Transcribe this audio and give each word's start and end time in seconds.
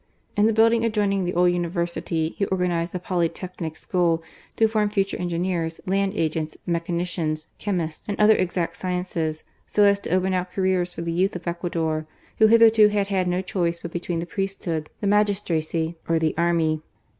In 0.35 0.47
the 0.47 0.51
building 0.51 0.83
adjoining 0.83 1.25
the 1.25 1.35
old 1.35 1.51
University, 1.51 2.29
he 2.35 2.47
organized 2.47 2.95
a 2.95 2.97
Polytechnic 2.97 3.77
School 3.77 4.23
to 4.55 4.67
form 4.67 4.89
future 4.89 5.17
engineers, 5.19 5.79
land 5.85 6.13
agents, 6.15 6.57
mechanicians, 6.65 7.49
chemists, 7.59 8.09
and 8.09 8.19
other 8.19 8.35
exact 8.35 8.77
sciences, 8.77 9.43
so 9.67 9.83
as 9.83 9.99
to 9.99 10.09
open 10.09 10.33
out 10.33 10.49
careers 10.53 10.91
for 10.91 11.03
the 11.03 11.11
youth 11.13 11.35
of 11.35 11.45
Ecuador, 11.45 12.07
who 12.39 12.47
hitherto 12.47 12.87
had 12.87 13.09
had 13.09 13.27
no 13.27 13.43
choice 13.43 13.77
but 13.77 13.91
between 13.91 14.17
the 14.17 14.25
priesthood, 14.25 14.89
the 15.01 15.05
magistracy, 15.05 15.99
or 16.09 16.17
the 16.17 16.33
army. 16.35 16.81